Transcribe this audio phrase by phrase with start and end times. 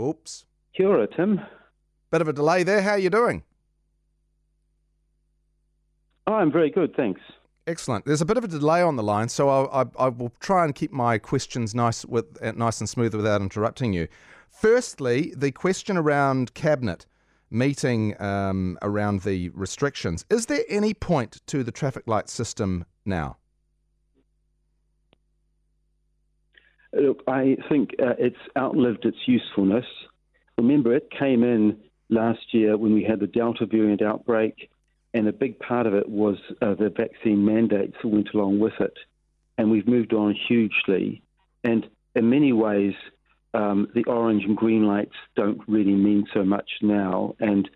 [0.00, 0.44] Oops.
[0.76, 1.40] Kia ora, Tim.
[2.10, 2.82] Bit of a delay there.
[2.82, 3.42] How are you doing?
[6.26, 7.20] Oh, I'm very good, thanks.
[7.66, 8.04] Excellent.
[8.04, 10.64] There's a bit of a delay on the line, so I, I, I will try
[10.64, 14.06] and keep my questions nice with uh, nice and smooth without interrupting you.
[14.50, 17.06] Firstly, the question around cabinet
[17.50, 20.24] meeting um, around the restrictions.
[20.30, 23.38] Is there any point to the traffic light system now?
[26.92, 29.84] Look, I think uh, it's outlived its usefulness.
[30.56, 31.78] Remember, it came in
[32.08, 34.70] last year when we had the Delta variant outbreak,
[35.12, 38.74] and a big part of it was uh, the vaccine mandates that went along with
[38.80, 38.96] it.
[39.58, 41.22] And we've moved on hugely.
[41.64, 42.94] And in many ways,
[43.54, 47.34] um, the orange and green lights don't really mean so much now.
[47.40, 47.68] And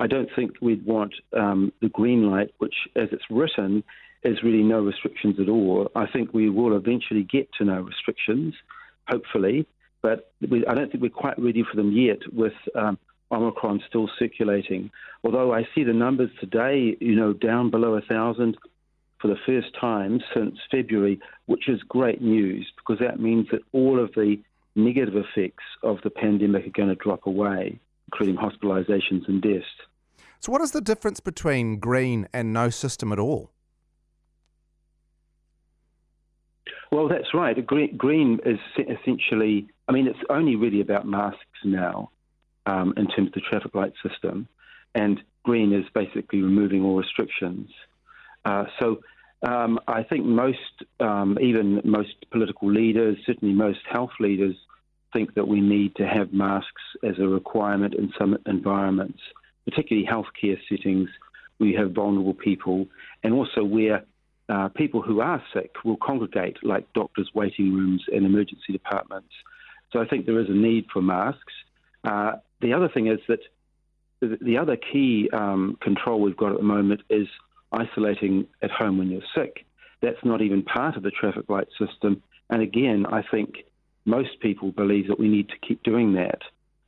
[0.00, 3.84] I don't think we'd want um, the green light, which, as it's written,
[4.22, 5.90] is really no restrictions at all.
[5.94, 8.54] I think we will eventually get to no restrictions,
[9.06, 9.66] hopefully,
[10.02, 12.98] but we, I don't think we're quite ready for them yet with um,
[13.30, 14.90] Omicron still circulating.
[15.24, 18.56] Although I see the numbers today, you know, down below a thousand
[19.20, 24.02] for the first time since February, which is great news because that means that all
[24.02, 24.36] of the
[24.76, 29.66] negative effects of the pandemic are going to drop away, including hospitalizations and deaths.
[30.40, 33.50] So, what is the difference between green and no system at all?
[36.90, 37.54] Well, that's right.
[37.66, 42.10] Green is essentially, I mean, it's only really about masks now
[42.66, 44.48] um, in terms of the traffic light system,
[44.94, 47.70] and green is basically removing all restrictions.
[48.44, 49.00] Uh, so
[49.46, 50.58] um, I think most,
[51.00, 54.56] um, even most political leaders, certainly most health leaders,
[55.12, 59.20] think that we need to have masks as a requirement in some environments,
[59.64, 61.08] particularly healthcare settings
[61.60, 62.86] you have vulnerable people,
[63.22, 64.04] and also where
[64.48, 69.30] uh, people who are sick will congregate, like doctors' waiting rooms and emergency departments.
[69.92, 71.52] So I think there is a need for masks.
[72.04, 73.40] Uh, the other thing is that
[74.20, 77.28] the other key um, control we've got at the moment is
[77.72, 79.64] isolating at home when you're sick.
[80.00, 82.22] That's not even part of the traffic light system.
[82.50, 83.64] And again, I think
[84.04, 86.40] most people believe that we need to keep doing that.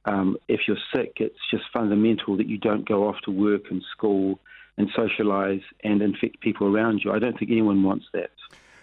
[0.06, 3.82] Um, if you're sick, it's just fundamental that you don't go off to work and
[3.92, 4.40] school
[4.76, 7.12] and socialise and infect people around you.
[7.12, 8.30] I don't think anyone wants that.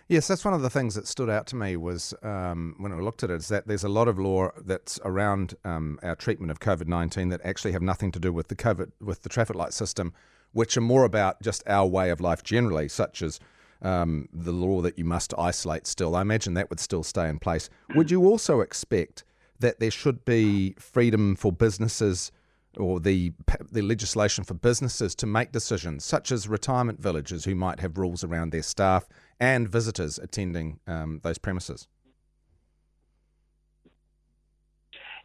[0.09, 2.95] Yes, that's one of the things that stood out to me was um, when I
[2.95, 6.49] looked at it is that there's a lot of law that's around um, our treatment
[6.49, 9.57] of COVID nineteen that actually have nothing to do with the COVID with the traffic
[9.57, 10.13] light system,
[10.53, 13.41] which are more about just our way of life generally, such as
[13.81, 15.85] um, the law that you must isolate.
[15.85, 17.69] Still, I imagine that would still stay in place.
[17.93, 19.25] Would you also expect
[19.59, 22.31] that there should be freedom for businesses?
[22.77, 23.33] Or the
[23.71, 28.23] the legislation for businesses to make decisions, such as retirement villages who might have rules
[28.23, 29.07] around their staff
[29.39, 31.87] and visitors attending um, those premises?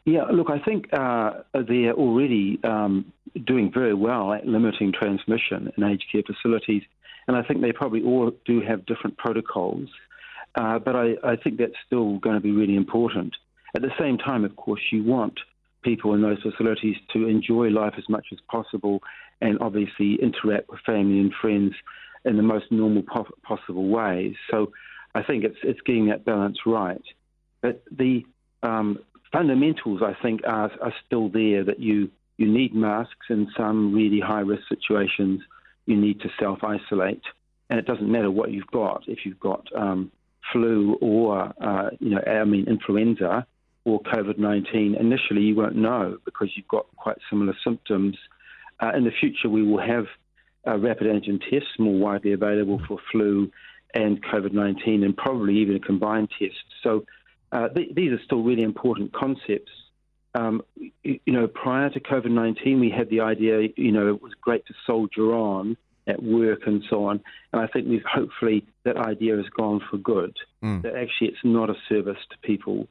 [0.04, 3.12] Yeah, look, I think uh, they're already um,
[3.44, 6.82] doing very well at limiting transmission in aged care facilities,
[7.28, 9.88] and I think they probably all do have different protocols.
[10.54, 13.36] Uh, but I, I think that's still going to be really important.
[13.74, 15.38] At the same time, of course, you want
[15.82, 19.02] people in those facilities to enjoy life as much as possible
[19.40, 21.74] and obviously interact with family and friends
[22.24, 24.34] in the most normal po- possible ways.
[24.50, 24.72] So
[25.14, 27.02] I think it's it's getting that balance right.
[27.60, 28.24] But the
[28.62, 28.98] um,
[29.32, 34.20] fundamentals, I think, are, are still there that you, you need masks in some really
[34.20, 35.40] high risk situations.
[35.86, 37.22] You need to self isolate.
[37.70, 39.04] And it doesn't matter what you've got.
[39.06, 40.12] If you've got um,
[40.52, 43.46] flu or, uh, you know, I mean, influenza,
[43.84, 48.16] or COVID 19, initially you won't know because you've got quite similar symptoms.
[48.80, 50.06] Uh, in the future, we will have
[50.66, 53.50] uh, rapid antigen tests more widely available for flu
[53.94, 56.64] and COVID 19, and probably even a combined test.
[56.82, 57.04] So
[57.50, 59.70] uh, th- these are still really important concepts.
[60.34, 64.22] Um, you, you know, prior to COVID 19, we had the idea, you know, it
[64.22, 65.76] was great to soldier on
[66.06, 67.20] at work and so on.
[67.52, 70.36] And I think we've hopefully that idea has gone for good.
[70.62, 70.82] Mm.
[70.82, 72.88] That actually it's not a service to people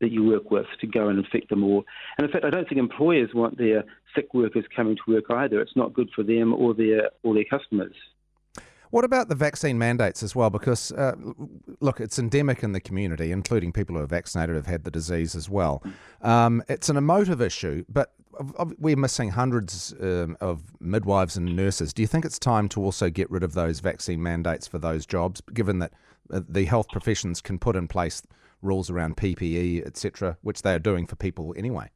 [0.00, 1.84] that you work with to go and infect them all.
[2.18, 3.84] And in fact, I don't think employers want their
[4.14, 5.60] sick workers coming to work either.
[5.60, 7.94] It's not good for them or their or their customers.
[8.90, 10.50] What about the vaccine mandates as well?
[10.50, 11.16] Because, uh,
[11.80, 15.34] look, it's endemic in the community, including people who are vaccinated have had the disease
[15.34, 15.82] as well.
[16.22, 18.12] Um, it's an emotive issue, but
[18.78, 21.92] we're missing hundreds um, of midwives and nurses.
[21.92, 25.06] Do you think it's time to also get rid of those vaccine mandates for those
[25.06, 25.92] jobs, given that
[26.32, 28.22] uh, the health professions can put in place
[28.64, 31.90] rules around PPE, etc., which they are doing for people anyway.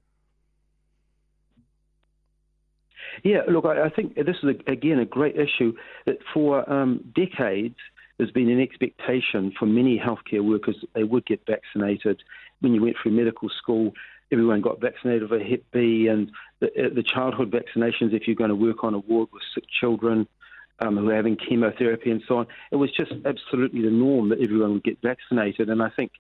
[3.25, 5.75] Yeah, look, I, I think this is a, again a great issue
[6.07, 7.77] that for um, decades
[8.19, 12.21] there's been an expectation for many healthcare workers they would get vaccinated
[12.61, 13.93] when you went through medical school.
[14.33, 16.31] everyone got vaccinated for Hep B and
[16.61, 19.65] the, uh, the childhood vaccinations if you're going to work on a ward with sick
[19.81, 20.27] children
[20.81, 22.47] um, who are having chemotherapy and so on.
[22.71, 25.69] It was just absolutely the norm that everyone would get vaccinated.
[25.71, 26.13] And I think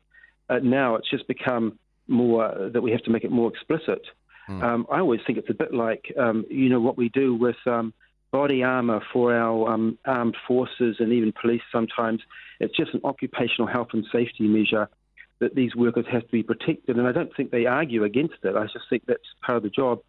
[0.48, 4.02] uh, now it's just become more that we have to make it more explicit.
[4.48, 4.62] Mm.
[4.62, 7.56] Um, I always think it's a bit like, um, you know, what we do with
[7.66, 7.92] um,
[8.30, 12.20] body armour for our um, armed forces and even police sometimes.
[12.60, 14.88] It's just an occupational health and safety measure
[15.40, 16.96] that these workers have to be protected.
[16.96, 18.56] And I don't think they argue against it.
[18.56, 20.00] I just think that's part of the job.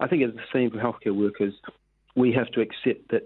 [0.00, 1.54] I think it's the same for healthcare workers.
[2.14, 3.24] We have to accept that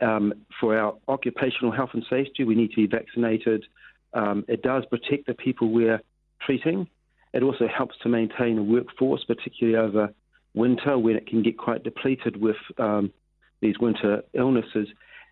[0.00, 3.64] um, for our occupational health and safety, we need to be vaccinated.
[4.14, 6.00] Um, it does protect the people we're
[6.44, 6.88] treating.
[7.32, 10.12] It also helps to maintain a workforce, particularly over
[10.54, 13.12] winter when it can get quite depleted with um,
[13.60, 14.88] these winter illnesses.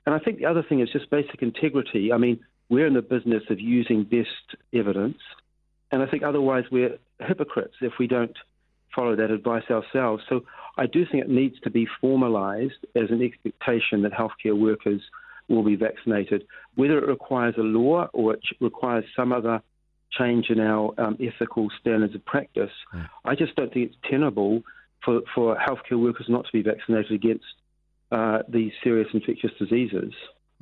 [0.06, 2.12] And I think the other thing is just basic integrity.
[2.12, 5.18] I mean, we're in the business of using best evidence,
[5.90, 8.36] and I think otherwise we're hypocrites if we don't
[8.94, 10.22] follow that advice ourselves.
[10.28, 10.44] So
[10.76, 15.02] I do think it needs to be formalised as an expectation that healthcare workers
[15.48, 16.44] will be vaccinated,
[16.74, 19.62] whether it requires a law or it requires some other
[20.10, 22.70] change in our um, ethical standards of practice.
[22.94, 23.08] Mm.
[23.24, 24.62] I just don't think it's tenable
[25.04, 27.44] for, for healthcare workers not to be vaccinated against
[28.10, 30.12] uh, these serious infectious diseases.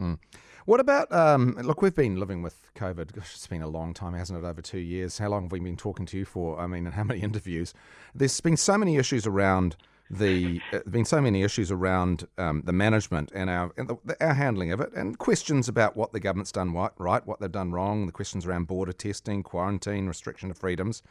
[0.00, 0.18] Mm.
[0.66, 3.12] What about, um, look, we've been living with COVID.
[3.12, 4.46] Gosh, it's been a long time, hasn't it?
[4.46, 5.18] Over two years.
[5.18, 6.58] How long have we been talking to you for?
[6.58, 7.72] I mean, and how many interviews?
[8.14, 9.76] There's been so many issues around
[10.10, 14.34] the uh, been so many issues around um, the management and our and the, our
[14.34, 17.72] handling of it, and questions about what the government's done right, right, what they've done
[17.72, 18.06] wrong.
[18.06, 21.02] The questions around border testing, quarantine, restriction of freedoms,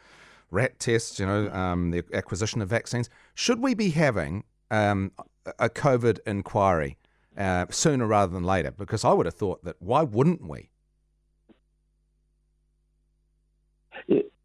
[0.50, 1.20] rat tests.
[1.20, 3.10] You know, um, the acquisition of vaccines.
[3.34, 5.12] Should we be having um,
[5.58, 6.96] a COVID inquiry
[7.36, 8.70] uh, sooner rather than later?
[8.70, 10.70] Because I would have thought that why wouldn't we?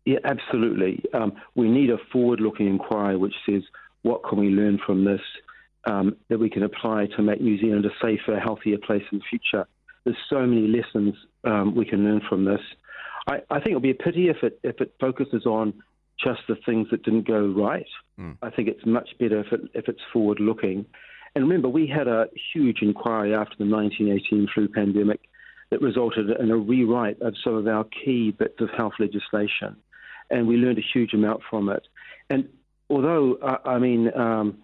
[0.03, 1.03] Yeah, absolutely.
[1.13, 3.61] Um, we need a forward-looking inquiry which says
[4.03, 5.21] what can we learn from this
[5.85, 9.23] um, that we can apply to make New Zealand a safer, healthier place in the
[9.29, 9.67] future.
[10.03, 12.61] There's so many lessons um, we can learn from this.
[13.27, 15.73] I, I, think it'll be a pity if it if it focuses on
[16.23, 17.85] just the things that didn't go right.
[18.19, 18.37] Mm.
[18.41, 20.85] I think it's much better if it if it's forward looking.
[21.35, 25.21] And remember, we had a huge inquiry after the 1918 flu pandemic
[25.69, 29.77] that resulted in a rewrite of some of our key bits of health legislation,
[30.29, 31.87] and we learned a huge amount from it.
[32.29, 32.49] And
[32.91, 34.57] although uh, I mean, um,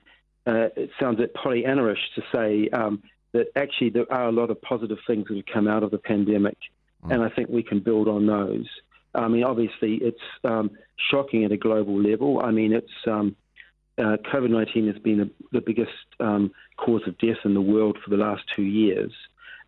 [0.46, 3.02] uh, it sounds a bit Pollyanna-ish to say um,
[3.34, 5.98] that actually there are a lot of positive things that have come out of the
[5.98, 6.58] pandemic,
[7.04, 7.14] mm.
[7.14, 8.68] and I think we can build on those.
[9.16, 10.72] I mean, obviously, it's um,
[11.10, 12.42] shocking at a global level.
[12.44, 13.36] I mean, it's um,
[13.98, 17.98] uh, COVID 19 has been the, the biggest um, cause of death in the world
[18.04, 19.12] for the last two years,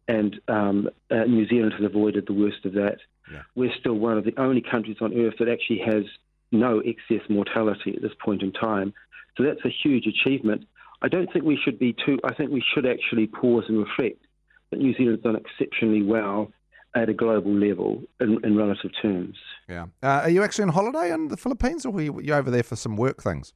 [0.07, 2.97] and um, uh, New Zealand has avoided the worst of that.
[3.31, 3.41] Yeah.
[3.55, 6.03] We're still one of the only countries on earth that actually has
[6.51, 8.93] no excess mortality at this point in time.
[9.37, 10.65] So that's a huge achievement.
[11.01, 14.25] I don't think we should be too, I think we should actually pause and reflect
[14.71, 16.51] that New Zealand's done exceptionally well
[16.95, 19.37] at a global level in, in relative terms.
[19.67, 19.85] Yeah.
[20.03, 22.63] Uh, are you actually on holiday in the Philippines or were you, you over there
[22.63, 23.53] for some work things?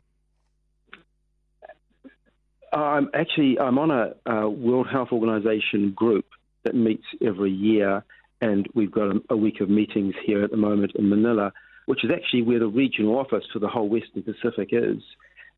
[2.71, 6.25] I'm actually I'm on a, a, World Health Organization group
[6.63, 8.03] that meets every year,
[8.41, 11.53] and we've got a, a, week of meetings here at the moment in Manila
[11.85, 15.01] which is actually where the regional office for the whole Western Pacific is.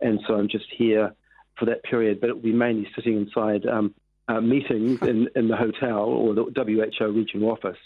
[0.01, 1.13] And so I'm just here
[1.57, 3.94] for that period, but it will be mainly sitting inside um,
[4.28, 7.78] uh, meetings in, in the hotel or the WHO regional office.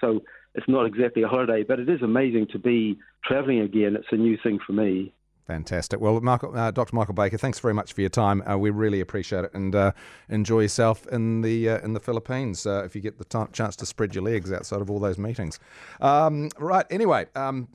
[0.00, 0.22] So
[0.54, 3.96] it's not exactly a holiday, but it is amazing to be travelling again.
[3.96, 5.12] It's a new thing for me.
[5.46, 6.00] Fantastic.
[6.00, 6.94] Well, Michael, uh, Dr.
[6.94, 8.42] Michael Baker, thanks very much for your time.
[8.48, 9.92] Uh, we really appreciate it, and uh,
[10.28, 13.74] enjoy yourself in the uh, in the Philippines uh, if you get the t- chance
[13.76, 15.58] to spread your legs outside of all those meetings.
[16.00, 16.86] Um, right.
[16.90, 17.26] Anyway.
[17.34, 17.68] Um,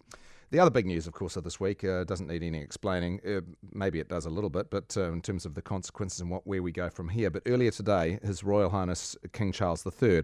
[0.49, 3.19] the other big news, of course, of this week uh, doesn't need any explaining.
[3.73, 6.63] maybe it does a little bit, but in terms of the consequences and what where
[6.63, 7.29] we go from here.
[7.29, 10.21] But earlier today, His Royal Highness King Charles III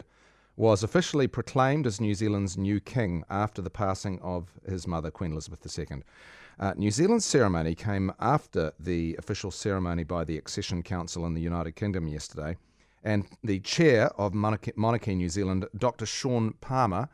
[0.56, 5.32] was officially proclaimed as New Zealand's new king after the passing of his mother, Queen
[5.32, 6.04] Elizabeth II.
[6.60, 11.42] Uh, New Zealand's ceremony came after the official ceremony by the Accession Council in the
[11.42, 12.58] United Kingdom yesterday,
[13.04, 16.06] and the chair of Monarchy, Monarchy New Zealand, Dr.
[16.06, 17.10] Sean Palmer,